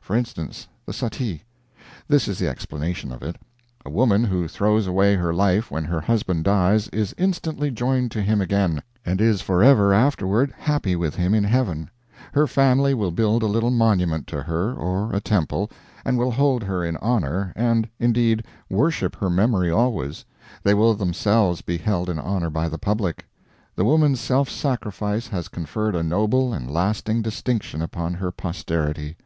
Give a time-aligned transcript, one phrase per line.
[0.00, 1.42] For instance the Suttee.
[2.08, 3.36] This is the explanation of it:
[3.84, 8.22] A woman who throws away her life when her husband dies is instantly joined to
[8.22, 11.90] him again, and is forever afterward happy with him in heaven;
[12.32, 15.70] her family will build a little monument to her, or a temple,
[16.06, 20.24] and will hold her in honor, and, indeed, worship her memory always;
[20.62, 23.26] they will themselves be held in honor by the public;
[23.74, 29.18] the woman's self sacrifice has conferred a noble and lasting distinction upon her posterity.